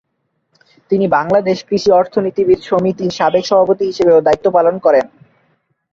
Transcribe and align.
তিনি 0.91 1.05
বাংলাদেশ 1.17 1.57
কৃষি 1.67 1.89
অর্থনীতিবিদ 1.91 2.59
সমিতির 2.61 3.11
সাবেক 3.11 3.43
সভাপতি 3.47 3.83
হিসেবেও 3.85 4.25
দায়িত্ব 4.27 4.47
পালন 4.57 4.75
করেন। 4.85 5.05